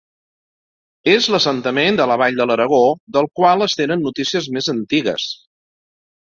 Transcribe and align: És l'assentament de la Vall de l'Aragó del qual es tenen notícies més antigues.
És 1.11 1.27
l'assentament 1.35 1.99
de 1.99 2.07
la 2.11 2.17
Vall 2.21 2.39
de 2.39 2.47
l'Aragó 2.53 2.79
del 3.19 3.29
qual 3.41 3.65
es 3.67 3.77
tenen 3.83 4.03
notícies 4.07 4.49
més 4.57 4.71
antigues. 4.75 5.29